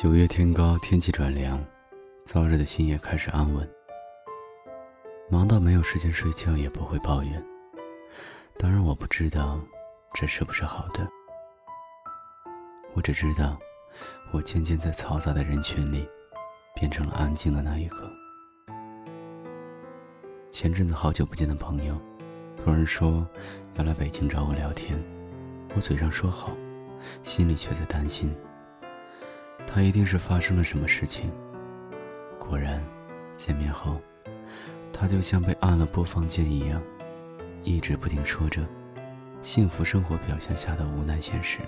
[0.00, 1.60] 九月天高，天气转凉，
[2.24, 3.68] 燥热的心也开始安稳。
[5.28, 7.44] 忙到没有时间睡觉，也不会抱怨。
[8.56, 9.60] 当然，我不知道
[10.14, 11.04] 这是不是好的。
[12.94, 13.58] 我只知道，
[14.30, 16.08] 我渐渐在嘈杂的人群里，
[16.76, 18.08] 变成了安静的那一个。
[20.48, 22.00] 前阵子好久不见的朋友，
[22.56, 23.26] 突然说
[23.74, 24.96] 要来北京找我聊天，
[25.74, 26.52] 我嘴上说好，
[27.24, 28.32] 心里却在担心。
[29.70, 31.30] 他一定是发生了什么事情。
[32.38, 32.82] 果然，
[33.36, 34.00] 见面后，
[34.90, 36.82] 他就像被按了播放键一样，
[37.62, 38.66] 一直不停说着
[39.42, 41.58] 幸福生活表象下的无奈现实。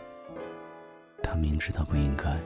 [1.22, 2.40] 他明知道不应该，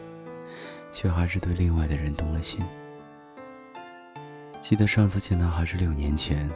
[0.90, 2.60] 却还是对另外的人动了心。
[4.60, 6.50] 记得上次见他还是六年前，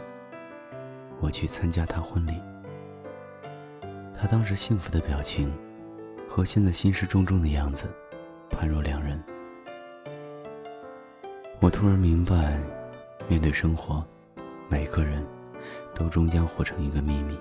[1.20, 2.42] 我去参加他婚礼，
[4.20, 5.56] 他当时幸福的表情，
[6.26, 7.88] 和现在心事重重的样子。
[8.50, 9.22] 判若两人。
[11.60, 12.60] 我突然明白，
[13.28, 14.04] 面对生活，
[14.68, 15.26] 每个人
[15.94, 17.38] 都终将活成一个秘密。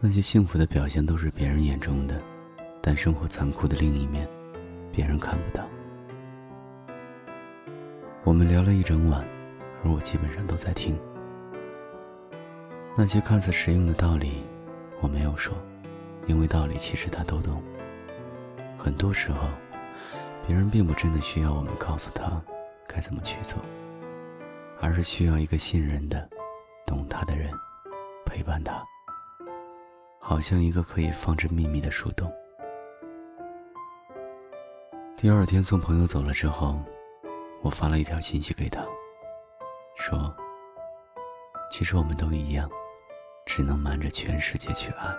[0.00, 2.20] 那些幸福的表现都是别人眼中的，
[2.82, 4.28] 但生活残酷的另一面，
[4.92, 5.64] 别人看不到。
[8.24, 9.24] 我们聊了一整晚，
[9.84, 10.98] 而我基本上都在听。
[12.96, 14.42] 那些看似实用的道理，
[15.00, 15.56] 我没有说，
[16.26, 17.62] 因为道理其实他都懂。
[18.78, 19.48] 很多时候，
[20.46, 22.40] 别人并不真的需要我们告诉他
[22.86, 23.58] 该怎么去做，
[24.80, 26.28] 而是需要一个信任的、
[26.86, 27.52] 懂他的人
[28.24, 28.84] 陪伴他，
[30.20, 32.32] 好像一个可以放置秘密的树洞。
[35.16, 36.78] 第二天送朋友走了之后，
[37.62, 38.84] 我发了一条信息给他，
[39.96, 40.32] 说
[41.72, 42.70] ：“其实我们都一样，
[43.46, 45.12] 只能瞒着全世界去爱。”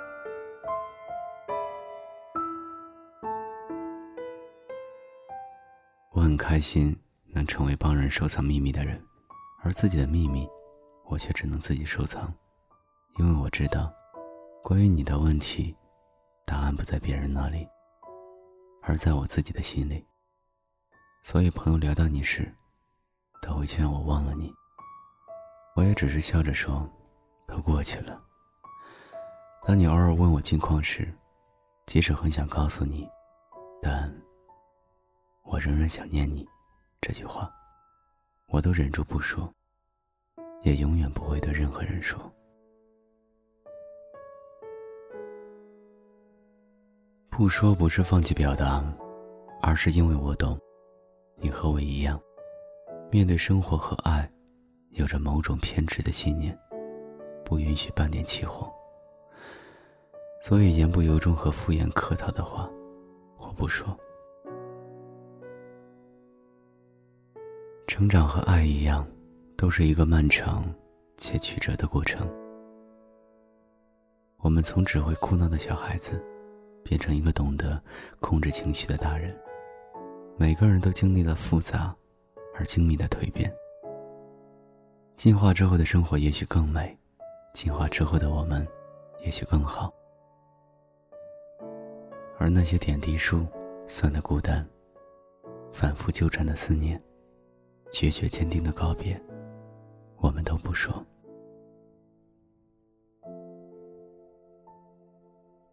[6.28, 6.94] 很开心
[7.28, 9.02] 能成为帮人收藏秘密的人，
[9.64, 10.46] 而自己的秘密，
[11.06, 12.34] 我却只能自己收藏，
[13.18, 13.90] 因为我知道，
[14.62, 15.74] 关于你的问题，
[16.46, 17.66] 答案不在别人那里，
[18.82, 20.06] 而在我自己的心里。
[21.24, 22.54] 所以朋友聊到你时，
[23.42, 24.54] 都会劝我忘了你。
[25.78, 26.86] 我也只是笑着说，
[27.48, 28.22] 都过去了。
[29.66, 31.08] 当你偶尔问我近况时，
[31.86, 33.08] 即使很想告诉你，
[33.82, 34.14] 但。
[35.50, 36.46] 我仍然想念你，
[37.00, 37.50] 这句话，
[38.48, 39.50] 我都忍住不说，
[40.62, 42.20] 也永远不会对任何人说。
[47.30, 48.84] 不说不是放弃表达，
[49.62, 50.60] 而是因为我懂，
[51.38, 52.20] 你和我一样，
[53.10, 54.30] 面对生活和爱，
[54.90, 56.58] 有着某种偏执的信念，
[57.46, 58.70] 不允许半点起哄。
[60.42, 62.70] 所以言不由衷和敷衍客套的话，
[63.38, 63.98] 我不说。
[67.98, 69.04] 成长和爱一样，
[69.58, 70.64] 都是一个漫长
[71.16, 72.30] 且曲折的过程。
[74.38, 76.24] 我们从只会哭闹的小孩子，
[76.84, 77.82] 变成一个懂得
[78.20, 79.36] 控制情绪的大人。
[80.38, 81.92] 每个人都经历了复杂
[82.56, 83.52] 而精密的蜕变。
[85.16, 86.96] 进化之后的生活也许更美，
[87.52, 88.64] 进化之后的我们，
[89.26, 89.92] 也许更好。
[92.38, 93.44] 而那些点滴数
[93.88, 94.64] 算的孤单，
[95.72, 97.02] 反复纠缠的思念。
[97.92, 99.20] 决绝坚定的告别，
[100.18, 101.04] 我们都不说。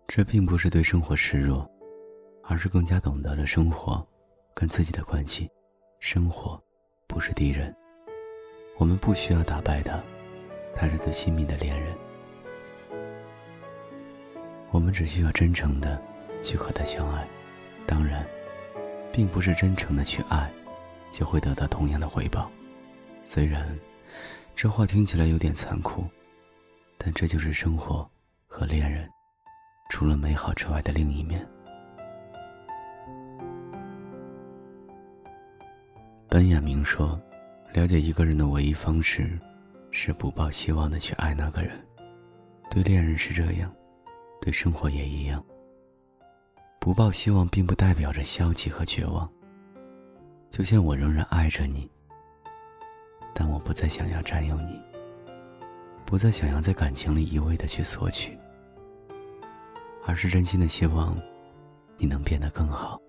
[0.06, 1.68] 这并不是对生活示弱，
[2.42, 4.06] 而是更加懂得了生活
[4.54, 5.50] 跟自己的关系。
[5.98, 6.62] 生活
[7.06, 7.74] 不是敌人，
[8.76, 10.00] 我们不需要打败他，
[10.74, 11.96] 他是最亲密的恋人。
[14.70, 16.00] 我们只需要真诚的
[16.42, 17.26] 去和他相爱，
[17.86, 18.24] 当然，
[19.12, 20.52] 并不是真诚的去爱。
[21.14, 22.50] 就会得到同样的回报。
[23.24, 23.78] 虽然
[24.56, 26.04] 这话听起来有点残酷，
[26.98, 28.08] 但这就是生活
[28.48, 29.08] 和恋人
[29.90, 31.46] 除了美好之外的另一面。
[36.28, 37.20] 本雅明说
[37.72, 39.38] ：“了解一个人的唯一方式，
[39.92, 41.80] 是不抱希望的去爱那个人。
[42.68, 43.72] 对恋人是这样，
[44.40, 45.44] 对生活也一样。
[46.80, 49.30] 不抱希望，并不代表着消极和绝望。”
[50.54, 51.90] 就像我仍然爱着你，
[53.34, 54.80] 但我不再想要占有你，
[56.06, 58.38] 不再想要在感情里一味的去索取，
[60.06, 61.20] 而是真心的希望
[61.96, 63.02] 你能变得更好，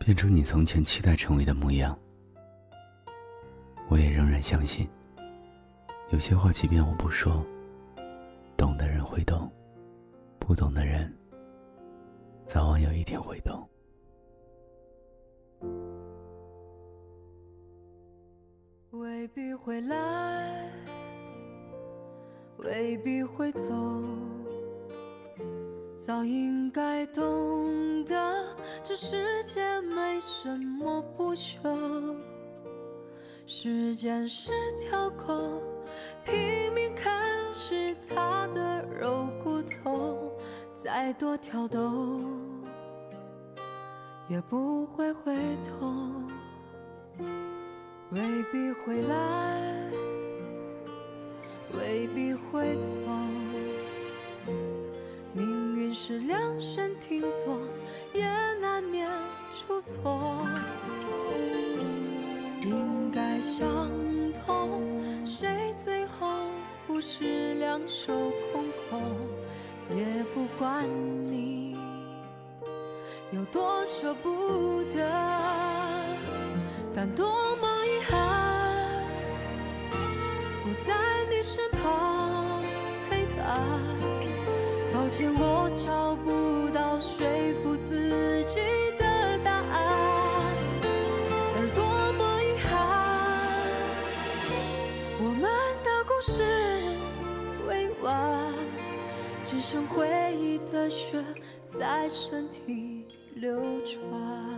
[0.00, 1.96] 变成你从前期待成为的模样。
[3.88, 4.90] 我也仍然相信，
[6.10, 7.46] 有些话即便我不说，
[8.56, 9.48] 懂的人会懂，
[10.40, 11.16] 不懂的人
[12.44, 13.64] 早晚有一天会懂。
[18.92, 20.70] 未必会来，
[22.58, 23.72] 未必会走，
[25.98, 28.44] 早应该懂得，
[28.82, 32.14] 这世界没什么不朽。
[33.46, 35.62] 时间是条狗，
[36.22, 37.10] 拼命啃
[37.50, 40.36] 食它的肉骨头，
[40.74, 42.20] 再多挑逗
[44.28, 45.34] 也不会回
[45.64, 45.94] 头。
[48.14, 48.20] 未
[48.52, 49.62] 必会来，
[51.72, 52.98] 未必会走。
[55.32, 57.58] 命运是量身定做，
[58.12, 58.26] 也
[58.60, 59.08] 难免
[59.50, 60.46] 出错。
[62.60, 63.90] 应该相
[64.44, 64.82] 同，
[65.24, 66.28] 谁最后
[66.86, 68.12] 不是两手
[68.52, 69.00] 空空？
[69.88, 70.86] 也不管
[71.30, 71.78] 你
[73.30, 75.10] 有多舍不得，
[76.94, 77.71] 但多么。
[84.92, 87.26] 抱歉我找不到说
[87.62, 88.60] 服自己
[88.98, 90.54] 的答案，
[91.56, 91.82] 而多
[92.12, 92.70] 么遗憾，
[95.18, 95.42] 我们
[95.82, 96.32] 的故事
[97.68, 98.54] 未完，
[99.44, 101.24] 只剩回忆的血
[101.78, 103.04] 在身体
[103.34, 104.51] 流转。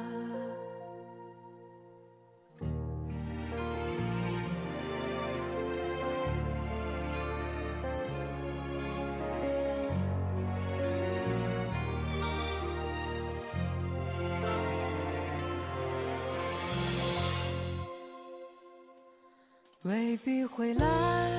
[19.84, 21.30] 未必会来，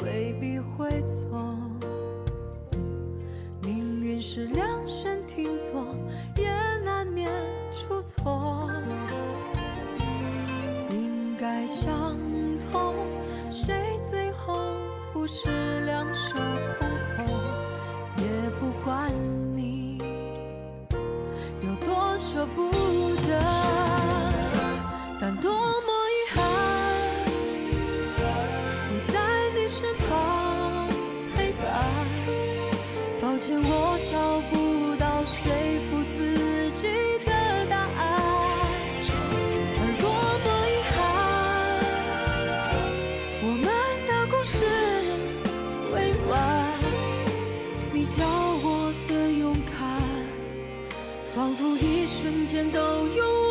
[0.00, 1.26] 未必会走。
[3.60, 5.94] 命运是量身定做，
[6.38, 6.50] 也
[6.86, 7.30] 难免
[7.70, 8.70] 出错。
[10.88, 12.16] 应该想
[34.12, 34.18] 找
[34.50, 35.50] 不到说
[35.88, 36.86] 服自己
[37.24, 37.32] 的
[37.70, 38.20] 答案，
[39.80, 40.04] 而多
[40.44, 40.94] 么遗憾，
[43.42, 43.64] 我们
[44.06, 44.54] 的故事
[45.94, 45.96] 未
[46.28, 46.30] 完。
[47.94, 48.14] 你教
[48.62, 49.80] 我的勇敢，
[51.34, 53.41] 仿佛一瞬间都用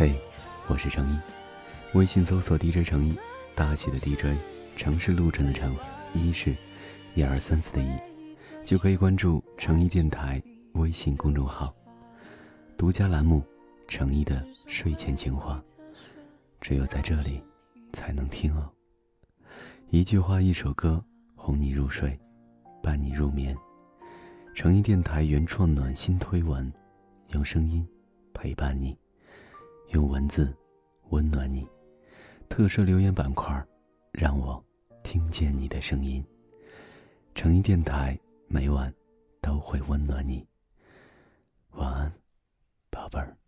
[0.00, 0.14] 嘿，
[0.66, 1.18] 我是程一，
[1.92, 3.14] 微信搜索 DJ 程一，
[3.54, 4.34] 大写的 DJ，
[4.74, 5.76] 城市路程的城，
[6.14, 6.56] 一是
[7.14, 7.90] 一二三四的一，
[8.64, 10.42] 就可以关注程一电台
[10.72, 11.74] 微信公众号，
[12.78, 13.44] 独家栏目
[13.88, 15.62] 程一的睡前情话，
[16.62, 17.38] 只有在这里
[17.92, 18.72] 才能听哦。
[19.90, 21.04] 一句话，一首歌，
[21.36, 22.18] 哄你入睡。
[22.82, 23.54] 伴你入眠，
[24.54, 26.72] 诚意电台原创暖心推文，
[27.34, 27.86] 用声音
[28.32, 28.96] 陪伴你，
[29.90, 30.52] 用文字
[31.10, 31.66] 温暖你。
[32.48, 33.64] 特设留言板块，
[34.12, 34.62] 让我
[35.02, 36.24] 听见你的声音。
[37.34, 38.18] 诚意电台
[38.48, 38.92] 每晚
[39.40, 40.46] 都会温暖你。
[41.72, 42.12] 晚安，
[42.90, 43.39] 宝贝儿。